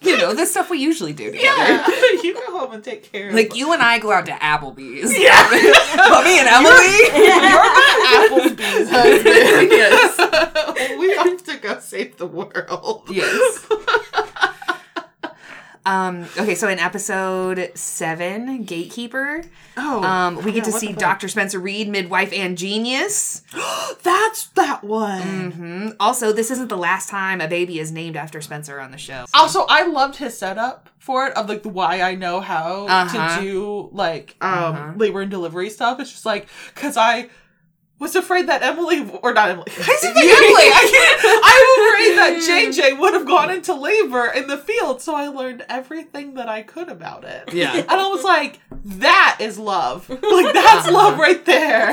[0.01, 1.43] You know the stuff we usually do together.
[1.43, 1.87] yeah.
[2.23, 5.11] you go home and take care of Like you and I go out to Applebee's.
[5.17, 5.49] Yeah.
[5.51, 6.99] me and Emily.
[7.27, 7.69] You're
[8.15, 9.71] Applebee's husband.
[9.71, 10.99] yes.
[10.99, 13.03] we have to go save the world.
[13.09, 13.65] Yes.
[15.89, 19.43] Um, okay, so in episode seven, Gatekeeper,
[19.77, 20.03] Oh.
[20.03, 20.93] um, we get to see?
[20.93, 21.27] Dr.
[21.27, 23.41] Spencer Reid, midwife and genius.
[24.03, 25.51] That's that one.
[25.51, 28.97] hmm Also, this isn't the last time a baby is named after Spencer on the
[28.97, 29.25] show.
[29.33, 33.37] Also, I loved his setup for it of like the why I know how Uh-huh.
[33.37, 34.91] to do like um Uh-huh.
[34.95, 35.99] labor and delivery stuff.
[35.99, 37.29] It's just like because I
[37.99, 39.65] was afraid that Emily or not Emily.
[39.69, 40.69] I said Emily.
[40.71, 41.19] I can't.
[41.45, 45.65] I'm afraid that JJ would have gone into labor in the field, so I learned
[45.69, 47.53] everything that I could about it.
[47.53, 47.75] Yeah.
[47.75, 50.09] And I was like, that is love.
[50.09, 51.89] Like that's love right there.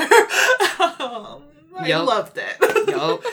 [0.99, 1.43] Um,
[1.77, 2.07] I Yup.
[2.07, 2.87] loved it.
[2.89, 3.23] Yup.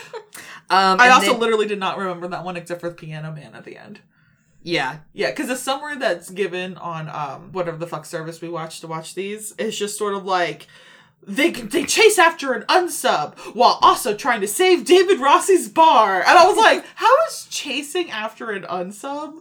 [0.70, 3.54] Um, I also then- literally did not remember that one except for the Piano Man
[3.54, 4.00] at the end.
[4.62, 8.80] yeah, Yeah, because the summary that's given on um whatever the fuck service we watch
[8.80, 10.66] to watch these is just sort of like
[11.26, 16.38] they they chase after an unsub while also trying to save David Rossi's bar, and
[16.38, 19.34] I was like, how is chasing after an unsub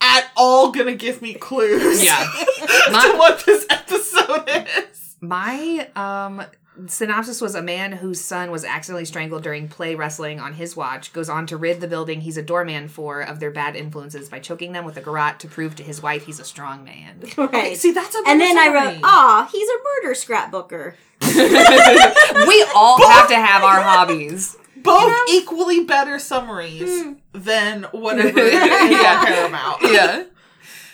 [0.00, 2.02] at all gonna give me clues?
[2.02, 2.24] Yeah.
[2.86, 5.16] to My- what this episode is.
[5.20, 6.42] my um
[6.86, 11.12] synopsis was a man whose son was accidentally strangled during play wrestling on his watch
[11.12, 14.38] goes on to rid the building he's a doorman for of their bad influences by
[14.38, 17.20] choking them with a garrote to prove to his wife he's a strong man.
[17.36, 17.38] Right.
[17.38, 20.94] Okay, see that's a and better then I wrote, "Ah, he's a murder scrapbooker."
[22.48, 24.56] we all have to have our hobbies.
[24.76, 29.16] both equally better summaries than whatever is Yeah.
[29.20, 29.82] on Paramount.
[29.82, 30.24] Yeah.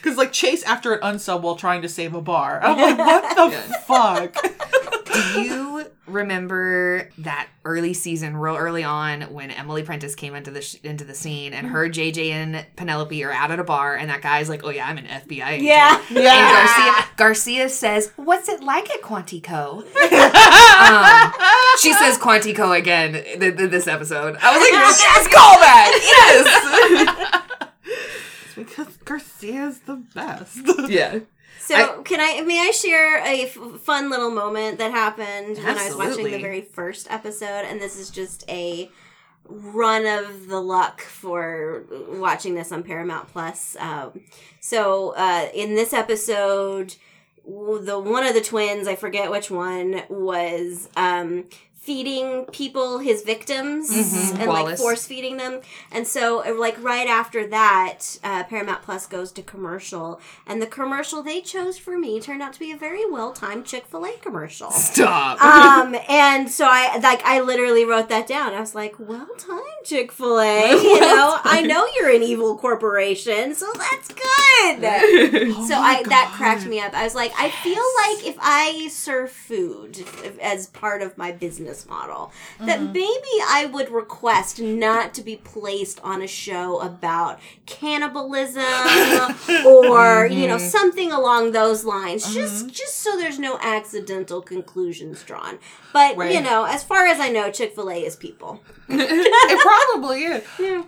[0.02, 2.60] Because like chase after an unsub while trying to save a bar.
[2.62, 4.85] I'm like, what the fuck?
[5.34, 10.62] Do you remember that early season, real early on, when Emily Prentiss came into the
[10.62, 14.08] sh- into the scene, and her JJ and Penelope are out at a bar, and
[14.10, 16.00] that guy's like, "Oh yeah, I'm an FBI agent." Yeah.
[16.08, 21.32] And Garcia Garcia says, "What's it like at Quantico?" um,
[21.80, 24.36] she says Quantico again th- th- this episode.
[24.40, 25.92] I was like, "Yes, callback,
[27.02, 27.42] yes."
[28.56, 30.60] because Garcia's the best.
[30.90, 31.18] yeah.
[31.66, 35.86] So, can I may I share a f- fun little moment that happened when I
[35.86, 38.90] was watching the very first episode and this is just a
[39.48, 43.76] run of the luck for watching this on Paramount Plus.
[43.78, 44.20] Um,
[44.60, 46.94] so, uh, in this episode
[47.46, 51.44] the one of the twins, I forget which one, was um
[51.86, 55.60] feeding people his victims Mhm, and like force feeding them.
[55.92, 60.66] And so uh, like right after that, uh, Paramount Plus goes to commercial and the
[60.66, 64.70] commercial they chose for me turned out to be a very well-timed Chick-fil-A commercial.
[64.72, 65.40] Stop.
[65.40, 68.52] um and so I like I literally wrote that down.
[68.52, 73.66] I was like, "Well timed, Chick-fil-A." You know, I know you're an evil corporation, so
[73.76, 74.22] that's good.
[74.58, 76.92] Oh So I that cracked me up.
[76.94, 80.02] I was like, I feel like if I serve food
[80.40, 82.92] as part of my business model, that Mm-hmm.
[82.92, 88.62] maybe I would request not to be placed on a show about cannibalism
[89.66, 92.24] or you know something along those lines.
[92.24, 92.34] Mm-hmm.
[92.34, 95.58] Just just so there's no accidental conclusions drawn.
[95.92, 98.62] But you know, as far as I know, Chick Fil A is people.
[98.88, 100.42] it probably is.
[100.58, 100.84] Yeah.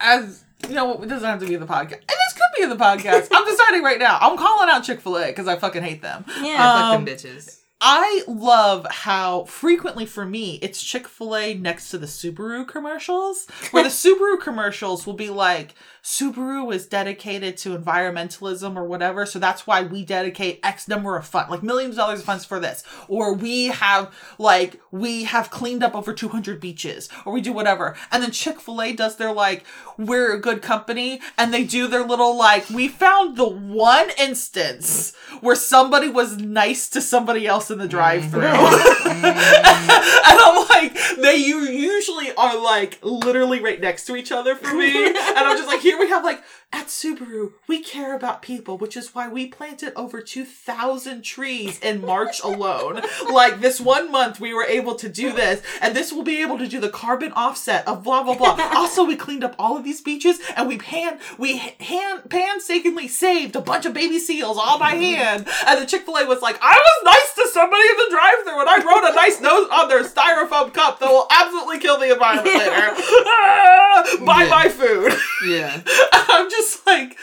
[0.00, 1.92] As you know, it doesn't have to be in the podcast.
[1.92, 3.28] And this could be in the podcast.
[3.32, 4.18] I'm deciding right now.
[4.20, 6.24] I'm calling out Chick Fil A because I fucking hate them.
[6.42, 6.56] Yeah.
[6.58, 7.60] Fuck Um, them bitches.
[7.80, 13.46] I love how frequently for me it's Chick fil A next to the Subaru commercials,
[13.70, 19.38] where the Subaru commercials will be like, Subaru is dedicated to environmentalism or whatever, so
[19.38, 22.60] that's why we dedicate X number of funds, like millions of dollars of funds for
[22.60, 22.84] this.
[23.08, 27.96] Or we have, like, we have cleaned up over 200 beaches, or we do whatever.
[28.12, 29.64] And then Chick fil A does their, like,
[29.96, 35.14] we're a good company, and they do their little, like, we found the one instance
[35.40, 38.42] where somebody was nice to somebody else in the drive through.
[38.42, 38.90] Mm-hmm.
[39.14, 39.24] Mm-hmm.
[39.24, 44.74] and I'm like, they u- usually are like literally right next to each other for
[44.74, 45.06] me.
[45.06, 48.96] and I'm just like, here we have like, at Subaru, we care about people, which
[48.96, 53.00] is why we planted over 2,000 trees in March alone.
[53.32, 56.58] like this one month, we were able to do this, and this will be able
[56.58, 58.56] to do the carbon offset of blah blah blah.
[58.74, 63.54] also, we cleaned up all of these beaches, and we pan we hand painstakingly saved
[63.54, 65.02] a bunch of baby seals all by mm-hmm.
[65.02, 65.46] hand.
[65.66, 68.60] And the Chick Fil A was like, I was nice to somebody in the drive-through,
[68.60, 72.12] and I wrote a nice note on their styrofoam cup that will absolutely kill the
[72.12, 72.94] environment later.
[74.24, 74.50] Buy Yeah.
[74.50, 75.12] my food.
[75.46, 75.80] Yeah.
[76.12, 77.16] I'm just like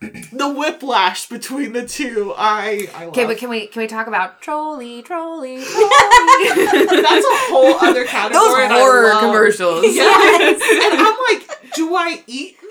[0.00, 2.34] the whiplash between the two.
[2.36, 3.06] I, I.
[3.06, 7.02] Okay, but can we can we talk about Trolli, Trolli, Trolli?
[7.02, 8.44] That's a whole other category.
[8.46, 9.84] Those and I horror love- commercials.
[9.94, 10.60] Yes.
[10.62, 12.70] and I'm like, do I eat them?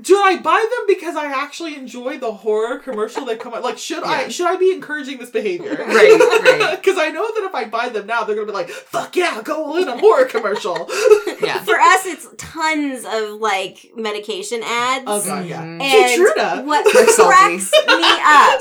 [0.00, 3.62] Do I buy them because I actually enjoy the horror commercial they come out?
[3.62, 5.76] Like, should I should I be encouraging this behavior?
[5.86, 6.76] Right, right.
[6.84, 9.40] Because I know that if I buy them now, they're gonna be like, "Fuck yeah,
[9.42, 10.88] go all in a horror commercial."
[11.40, 11.58] Yeah.
[11.62, 15.04] For us, it's tons of like medication ads.
[15.06, 15.62] oh god, yeah.
[15.62, 15.80] Mhm.
[15.82, 16.64] And Keytruda.
[16.64, 18.60] what cracks me up,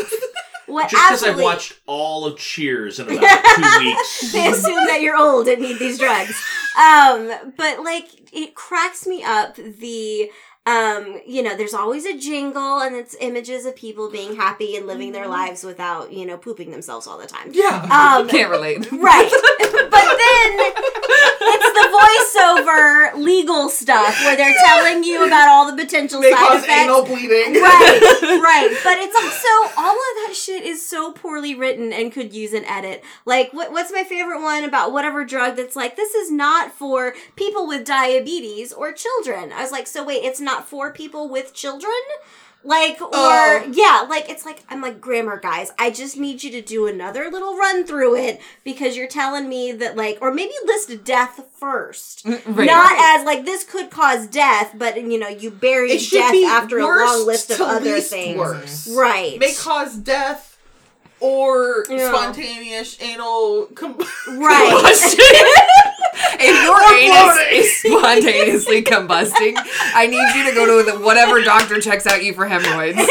[0.67, 3.21] what Just because I've watched all of Cheers in about
[3.55, 4.31] two weeks.
[4.33, 6.35] they assume that you're old and need these drugs.
[6.77, 10.29] Um, but like it cracks me up the
[10.65, 14.87] um, you know, there's always a jingle and it's images of people being happy and
[14.87, 17.49] living their lives without, you know, pooping themselves all the time.
[17.51, 17.81] Yeah.
[17.91, 18.89] Um Can't relate.
[18.91, 19.29] Right.
[19.91, 20.49] but then
[21.45, 26.39] it's the voiceover legal stuff where they're telling you about all the potential they side
[26.39, 26.81] cause effects.
[26.81, 27.61] anal bleeding.
[27.61, 27.99] right,
[28.41, 28.71] right.
[28.83, 29.92] But it's also all
[30.43, 33.03] shit is so poorly written and could use an edit.
[33.25, 37.13] Like, what, what's my favorite one about whatever drug that's like, this is not for
[37.35, 39.51] people with diabetes or children?
[39.51, 41.93] I was like, so wait, it's not for people with children?
[42.63, 43.71] Like, or, Oh.
[43.73, 47.29] yeah, like, it's like, I'm like, grammar guys, I just need you to do another
[47.29, 52.25] little run through it because you're telling me that, like, or maybe list death first.
[52.25, 52.65] Mm, right.
[52.65, 56.85] Not as like this could cause death, but you know you bury death after a
[56.85, 58.37] long list of other things.
[58.37, 58.87] Worse.
[58.95, 59.39] Right.
[59.39, 60.52] May cause death
[61.23, 62.09] or Yeah.
[62.11, 64.81] spontaneous anal com- Right.
[66.39, 69.53] if your anus is spontaneously combusting,
[69.95, 72.97] I need you to go to the, whatever doctor checks out you for hemorrhoids.
[72.97, 73.07] right,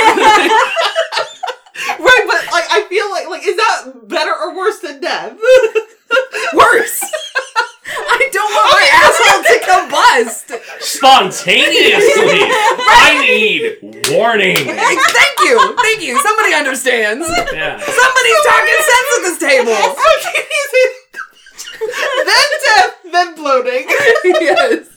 [1.99, 5.39] but like I feel like like is that better or worse than death?
[6.53, 7.03] Worse.
[7.85, 10.55] I don't want my asshole to combust.
[10.81, 12.47] Spontaneously!
[12.87, 13.83] I need
[14.15, 14.55] warning!
[14.57, 15.01] Thank
[15.43, 15.59] you.
[15.77, 16.15] Thank you.
[16.23, 17.27] Somebody understands.
[17.53, 17.81] Yeah.
[17.81, 19.75] Somebody's talking sense at this table.
[22.27, 23.85] then death, then bloating.
[24.25, 24.89] yes.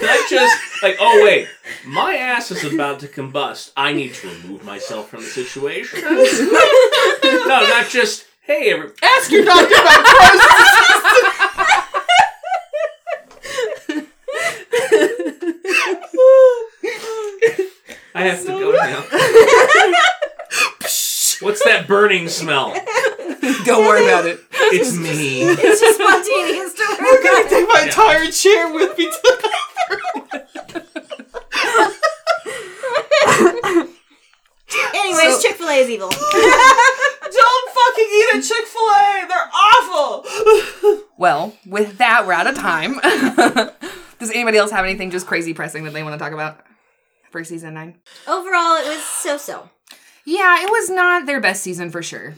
[0.00, 1.48] Not just like, oh wait,
[1.84, 3.72] my ass is about to combust.
[3.76, 6.00] I need to remove myself from the situation.
[6.02, 11.31] no, not just, hey, every- Ask your doctor about Crohn's
[18.14, 19.00] I have to go now.
[21.40, 22.72] What's that burning smell?
[23.64, 24.38] Don't worry about it.
[24.52, 25.42] It's me.
[25.42, 27.86] it's just spontaneous to I'm gonna take my Yeah.
[27.86, 29.50] entire chair with me to the
[34.94, 36.08] Anyways, So- Chick Fil A is evil.
[36.08, 36.18] Don't
[37.72, 39.26] fucking eat a Chick Fil A.
[39.28, 41.06] They're awful.
[41.18, 42.98] Well, with that, we're out of time.
[44.18, 46.64] Does anybody else have anything just crazy pressing that they want to talk about
[47.32, 47.96] for season nine?
[48.28, 49.70] Overall, it was so so.
[50.24, 52.34] Yeah, it was not their best season for sure.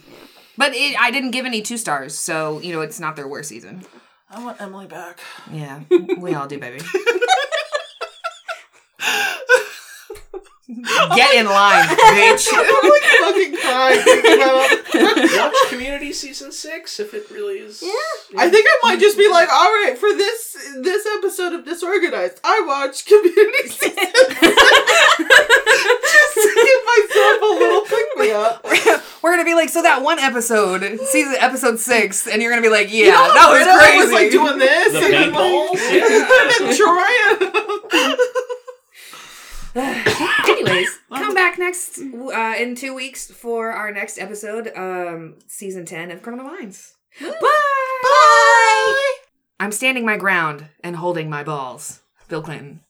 [0.56, 3.48] But it, I didn't give any two stars, so you know it's not their worst
[3.48, 3.84] season.
[4.30, 5.20] I want Emily back.
[5.52, 5.80] Yeah,
[6.18, 6.80] we all do, baby.
[11.14, 12.48] Get in line, bitch.
[12.52, 14.70] I'm like fucking crying thinking about
[15.52, 17.82] Watch Community season six if it really is.
[17.82, 17.90] Yeah.
[18.40, 22.40] I think I might just be like, all right, for this this episode of Disorganized,
[22.42, 23.94] I watch Community Season.
[23.94, 24.83] just
[29.44, 32.92] gonna be like, so that one episode, season episode six, and you're gonna be like,
[32.92, 33.98] yeah, that was crazy.
[33.98, 35.80] Was like doing this, the and like,
[36.60, 37.04] and Troy.
[40.48, 46.10] Anyways, come back next uh, in two weeks for our next episode, um, season ten
[46.10, 46.94] of Criminal Minds.
[47.20, 47.32] Bye.
[47.40, 49.12] Bye.
[49.60, 52.02] I'm standing my ground and holding my balls.
[52.28, 52.83] Bill Clinton.